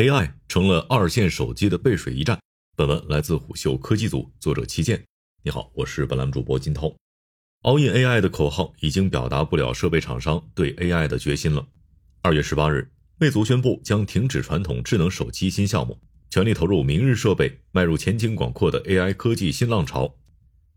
[0.00, 2.40] AI 成了二线手机的背水一战。
[2.74, 5.04] 本文来自虎嗅科技组，作者齐健。
[5.42, 6.90] 你好，我是本栏主播金涛。
[7.60, 11.68] All in AI 的口号已经表达不了设备厂商对 AI 的决心了。
[12.22, 20.16] 二月十八日，魅族宣布将停止传统智能手机新项目，全力投入明日设备，迈入前景广阔的 AI 科技新浪潮。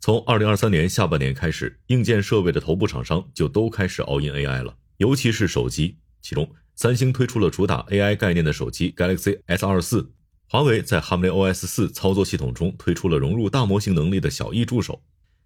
[0.00, 5.98] 从二零二三年下半年开始，硬件设备的头部厂商就都开始 All in AI 了，尤其是手机。
[6.20, 10.10] 其中，三星推出了主打 AI 概念的手机 Galaxy S 二四，
[10.48, 15.00] 华为在 HarmonyOS 四操作系统中推出了融入大模型能力的小艺助手，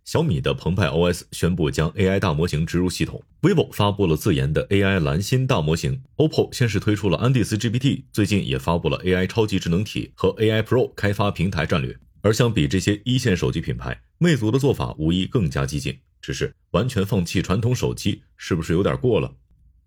[0.04, 11.94] 小米的澎湃 OS 宣布将 AI 大模型植入系统，vivo 发布了自研的 AI 蓝芯大模型，OPPO 先是推出了安第斯 GPT，最近也发布了 AI 超级智能体和 AI Pro 开发平台战略。
[12.22, 15.98] 而相比这些一线手机品牌，魅族的做法无疑更加激进。
[16.20, 19.32] 只是完全放弃传统手机，是不是有点过了？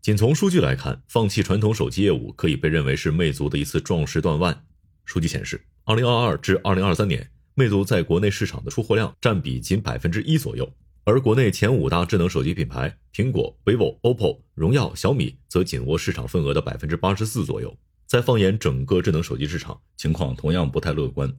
[0.02, 4.66] 仅从数据来看，放弃传统手机业务可以被认为是魅族的一次壮士断腕。
[5.06, 10.68] 数据显示，二零二二至二零二三年，魅族在国内市场的出货量占比仅百分之一左右，
[11.04, 17.78] 而国内前五大智能手机品牌苹果、vivo、OPPO、荣耀、小米则紧握市场份额的百分之八十四左右。
[18.08, 21.32] 再放眼整个智能手机市场，情况同样不太乐观。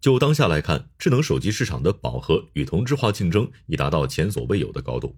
[0.00, 5.16] 就当下来看，智能手机市场的饱和与同质化竞争已达到前所未有的高度。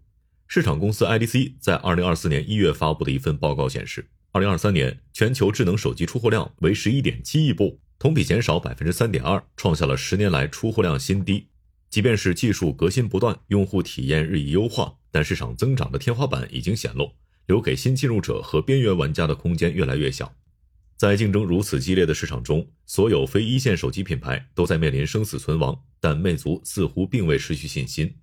[0.53, 11.47] 市场公司 IDC 在二零二四年一月发布的一份报告显示，二零二三年全球智能手机出货量为十一点七亿部，同比减少百分之三点二，创下了十年来出货量新低。
[11.89, 17.13] 即便是技术革新不断，用户体验日益优化，但市场增长的天花板已经显露，
[17.47, 20.35] 留给新进入者和边缘玩家的空间越来越小。
[20.97, 28.17] 在竞争如此激烈的市场中，所有非一线手机品牌都在面临生死存亡，但魅族似乎并未失去信心。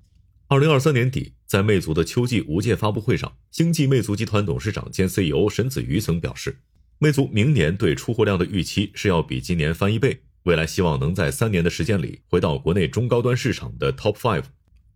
[0.49, 6.59] 二零二三年底，在魅族的秋季无界发布会上，星际魅族集团董事长兼 CEO 沈子瑜曾表示，
[6.99, 14.43] 魅族明年对出货量的预期是要比今年翻一倍，未来希望能在三年的时间里回到国内中高端市场的 Top Five。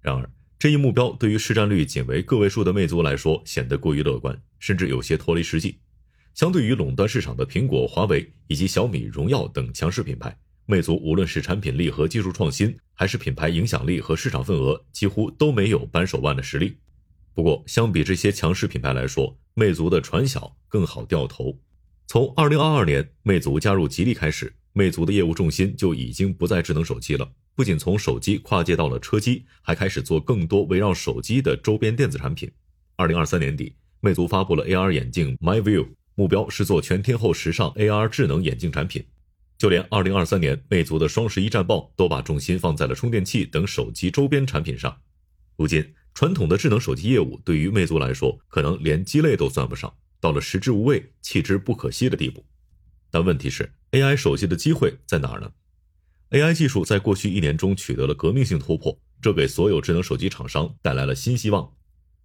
[0.01, 0.29] 然而，
[0.59, 5.77] 这一目标对于市占率仅为个位数的魅族来说显得过于乐观，甚至有些脱离实际。
[6.33, 16.77] 相对于垄断市场的苹果、华为以及小米、荣耀等强势品牌，魅族无论是产品力和技术创新，还是品牌影响力和市场份额，几乎都没有扳手腕的实力。
[17.33, 21.57] 不过，相比这些强势品牌来说，魅族的船小更好掉头。
[22.07, 32.51] 从2022年魅族加入吉利开始，魅族的业务重心就已经不在智能手机了，不仅从手机跨界到了车机，还开始做更多围绕手机的周边电子产品。
[32.97, 35.87] 2023年底，魅族发布了 AR 眼镜 MyView。
[36.15, 39.03] 目标是做全天候时尚 AR 智能眼镜产品，
[39.61, 44.99] 就连2023年魅族的双十一战报都把重心放在了充电器等手机周边产品上。
[45.55, 52.43] 如今，传统的智能手机业务对于魅族来说，可能连鸡肋都算不上，到了食之无味，弃之不可惜的地步。
[53.11, 55.51] 但问题是，AI 手机的机会在哪儿呢
[56.31, 61.71] ？AI 技术在过去一年中取得了革命性突破，这给所有智能手机厂商带来了新希望。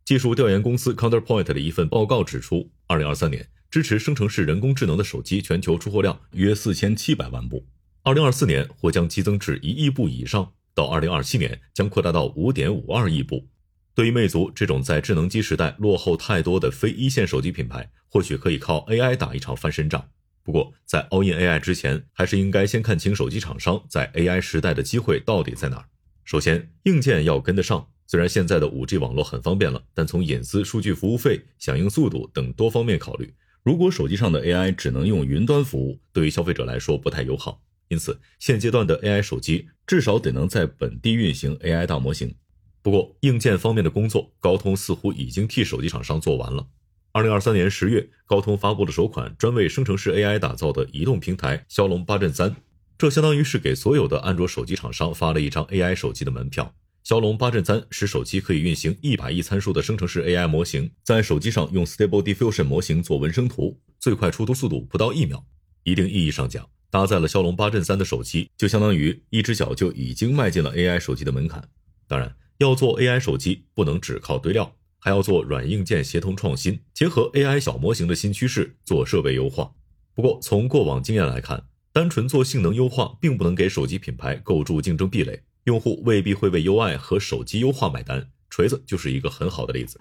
[0.07, 3.47] 技术调研公司 Counterpoint 的一份报告指出，2023年。
[3.71, 7.67] 支持生成式人工智能的手机全球出货量约四千七百万部，
[8.03, 13.49] 二零二四年或将激增至一亿部以上，到二零二七年将扩大到五点五二亿部。
[13.95, 20.09] 对于魅族这种在智能机时代落后太多的非一线手机品牌，或许可以靠 AI 打一场翻身仗。
[20.43, 25.85] 不过，在 All in AI 之前，还是应该先看清手机厂商在 AI 时代的机会到底在哪儿。
[26.25, 27.89] 首先，硬件要跟得上。
[28.07, 33.35] 虽然现在的五 G 网络很方便了，但从隐私、数据服务费、响应速度等多方面考虑。
[33.67, 37.61] 如果手机上的 AI 只能用云端服务，对于消费者来说不太友好。
[37.89, 42.33] 因此，现阶段的 AI 手机至少得能在本地运行 AI 大模型。
[42.81, 46.69] 不过，硬件方面的工作，高通似乎已经替手机厂商做完了。
[47.11, 52.55] 二零二三年十月，高通发布了首款专为生成式 AI 打造的移动平台骁龙八阵三，
[52.97, 56.73] 这相当于是给所有的安卓手机厂商发了一张 AI 手机的门票。
[57.09, 65.47] 骁龙八阵三使手机可以运行一百亿参数的生成式 AI 模型，在手机上用 Stable Diffusion 模型做纹生图，最快出图速度不到一秒。
[65.85, 71.69] 一定意义上讲，搭载了骁龙八阵三的手机，就相当于一只脚就已经迈进了 AI 手机的门槛。
[72.09, 79.71] 当然，要做 AI 手机，不能只靠堆料，还要做软硬件协同创新，结合 AI 小模型的新趋势做设备优化。
[80.13, 85.45] 不过，从过往经验来看，单纯做性能优化，并不能给手机品牌构筑竞争壁垒。
[85.67, 90.01] 用户未必会为 UI 和手机优化买单，锤子就是一个很好的例子。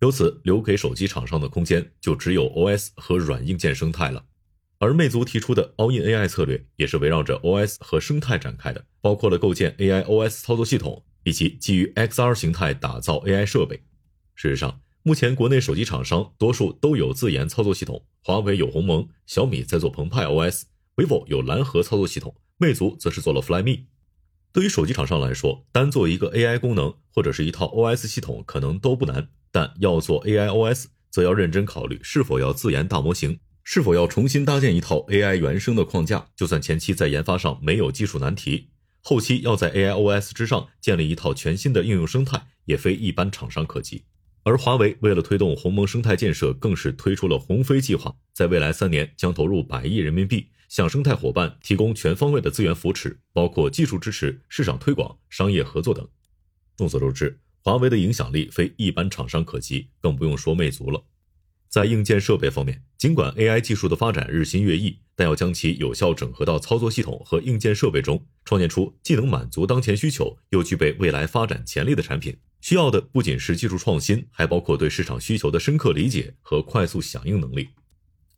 [0.00, 4.22] 由此留给手机厂商的空间就只有 OS 和软硬件生态了。
[4.78, 13.82] 而魅族提出的 All in AI 策略也是围绕着 OS 和生态展开的，包括了构建 AI OS 操作系统以及基于 XR 形态打造 AI 设备。
[14.34, 23.84] 事实上，目前国内手机厂商多数都有自研操作系统，华为有鸿蒙，小米在做澎湃 OS，vivo 有蓝河操作系统，魅族则是做了 Flyme。
[24.52, 36.26] 对于手机厂商来说，单做一个 AI 功能或者是一套 OS 系统可能都不难，但要做 AI OS，则要认真考虑是否要自研大模型，是否要重新搭建一套 AI 原生的框架。
[36.34, 38.70] 就算前期在研发上没有技术难题，
[39.02, 44.04] 后期要在 AI OS 之上建立一套全新的应用生态，也非一般厂商可及。
[44.44, 56.06] 而华为为了推动鸿蒙生态建设，更是推出了鸿飞计划，在未来三年将投入百亿人民币，向生态伙伴提供全方位的资源扶持，包括技术支持、市场推广、商业合作等。
[56.76, 61.02] 众所周知，华为的影响力非一般厂商可及，更不用说魅族了。
[61.68, 72.36] 在硬件设备方面，尽管 AI 技术的发展日新月异，但要将其有效整合到操作系统和硬件设备中，创建出既能满足当前需求，又具备未来发展潜力的产品。
[72.60, 77.68] 需要的不仅是技术创新，还包括对市场需求的深刻理解和快速响应能力。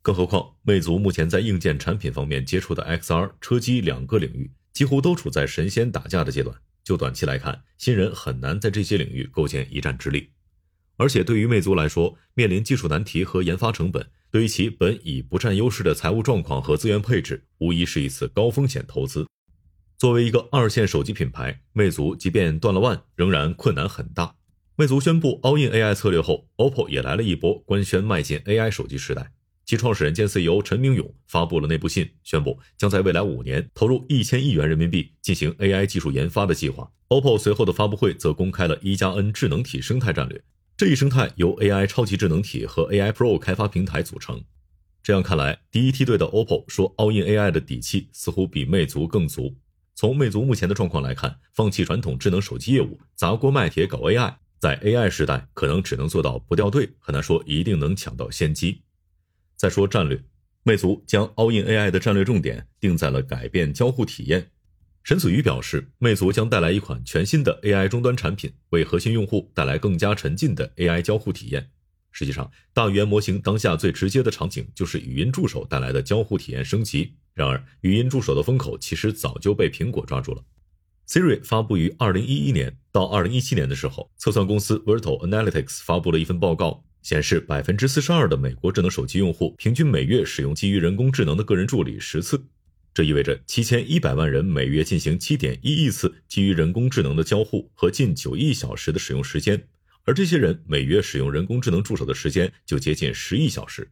[0.03, 6.55] 更何况，魅族目前在硬件产品方面接触的 XR、车机两个领域，几乎都处在神仙打架的阶段。
[6.83, 10.31] 就短期来看，新人很难在这些领域构建一战之力。
[10.97, 19.27] 而且，对于魅族来说，面临技术难题和研发成本，对于其本已不占优势的财务状况和资源配置，无疑是一次高风险投资。
[19.99, 24.35] 作为一个二线手机品牌，魅族即便断了腕，仍然困难很大。
[24.75, 29.31] 魅族宣布 all in AI 策略后，OPPO 也来了一波官宣迈进 AI 手机时代。
[29.71, 36.91] 其创始人兼 CEO 陈明勇发布了内部信，宣布将在未来五年投入一千亿元人民币进行 AI 技术研发的计划。
[37.07, 40.43] OPPO 随后的发布会则公开了一加 N 智能体生态战略，
[40.75, 44.43] 这一生态由 AI 超级智能体和 AI Pro 开发平台组成。
[45.01, 49.55] 这样看来，第一梯队的 OPPO 说 all in AI 的底气似乎比魅族更足。
[49.95, 58.81] 从魅族目前的状况来看，放弃传统智能手机业务，砸锅卖铁搞 AI，在 AI 时代可能只能做到不掉队，很难说一定能抢到先机。
[59.61, 60.19] 再说战略，
[60.63, 64.49] 魅族将 All in AI 的战略重点定在了改变交互体验。
[65.03, 71.69] 沈子瑜表示，魅族将带来一款全新的 AI 终端产品，为核心用户带来更加沉浸的 AI 交互体验。
[72.11, 77.13] 实际上，大语言模型当下最直接的场景就是语音助手带来的交互体验升级。
[77.35, 80.43] 然而，语音助手的风口其实早就被苹果抓住了。
[81.07, 92.43] Siri 发布于2011年，到2017年的时候，测算公司 Virtual Analytics 发布了一份报告，显示42%的美国智能手机用户平均每月使用基于人工智能的个人助理十次，
[92.93, 99.61] 这意味着7100万人每月进行7.1亿次基于人工智能的交互和近9亿小时的使用时间。
[100.03, 103.87] 而这些人每月使用人工智能助手的时间就接近十亿小时。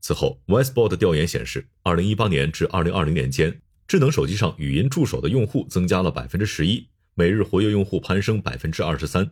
[0.00, 3.58] 此后 w e s t b o r d 调研显示，二零一八年至二零二零年间，
[3.88, 9.30] 智能手机上语音助手的用户增加了百分之十一，每日活跃用户攀升百分之二十三。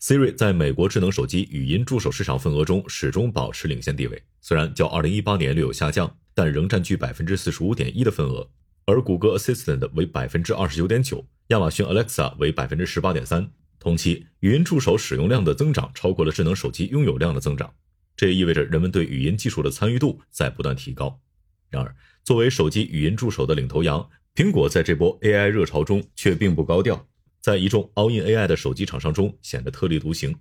[0.00, 8.48] Siri 在美国智能手机语音助手市场份额中始终保持领先地位，虽然较二零一八年略有下降，但仍占据百分之四十五点一的份额。
[8.86, 13.50] 而谷歌 Assistant 为百分之二十九点九，亚马逊 Alexa 为百分之十八点三。
[13.80, 17.74] 同期，语音助手使用量的增长超过了智能手机拥有量的增长，
[18.16, 21.20] 这也意味着人们对语音技术的参与度在不断提高。
[21.70, 21.92] 然而，
[22.22, 27.04] 作为手机语音助手的领头羊，苹果在这波 AI 热潮中却并不高调，
[27.48, 30.36] 在一众 all in AI 的手机厂商中显得特立独行。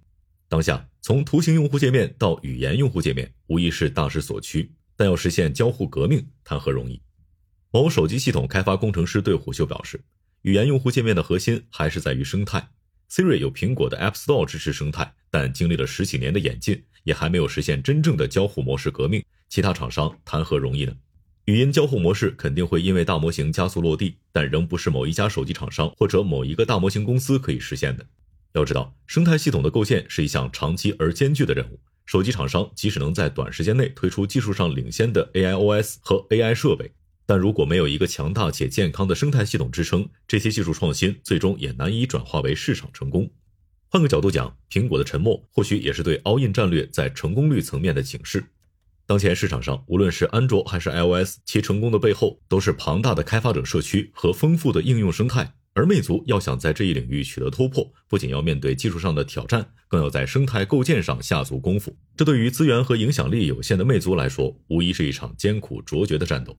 [0.49, 7.01] 当下，从图形用户界面到语言用户界面，无疑是大势所趋，但要实现交互革命，谈何容易？
[7.71, 10.01] 某手机系统开发工程师对虎嗅表示，
[10.41, 12.71] 语言用户界面的核心还是在于生态。
[13.09, 19.23] Siri 有苹果的 App Store 支持生态，但经历了十几年的演进，也还没有实现真正的交互模式革命。
[19.47, 20.93] 其他厂商谈何容易呢？
[21.47, 28.05] 语音交互模式肯定会因为大模型加速落地，但仍不是某一家手机厂商或者某一个大模型公司可以实现的。
[28.51, 31.79] 要知道，生态系统的构建是一项长期而艰巨的任务。
[32.05, 36.91] 手机厂商即使能在短时间内推出技术上领先的 AIOS 和 AI 设备。
[37.25, 43.31] 但如果没有一个强大且健康的生态系统支撑，这些技术创新最终也难以转化为市场成功。
[43.87, 48.43] 换个角度讲，苹果的沉默或许也是对 all in 战略在成功率层面的警示。
[49.07, 55.53] 当前市场上，无论是安卓还是 iOS，其成功的背后都是庞大的开发者社区和丰富的应用生态。
[55.73, 61.95] 而魅族要想在这一领域取得突破，不仅要面对技术上的挑战，更要在生态构建上下足功夫。
[62.17, 66.53] 这对于资源和影响力有限的魅族来说，无疑是一场艰苦卓绝的战斗。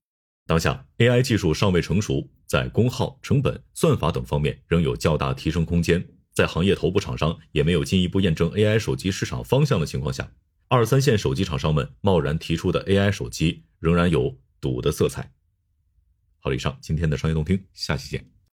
[0.47, 6.03] 当下，AI 技术尚未成熟，在功耗、成本、算法等方面仍有较大提升空间。
[6.33, 10.31] 在行业头部厂商也没有进一步验证 AI 手机市场方向的情况下，
[10.71, 15.33] 二三线手机厂商们贸然提出的 AI 手机仍然有赌的色彩。
[16.39, 18.38] 好了，以上今天的商业动听，下期见。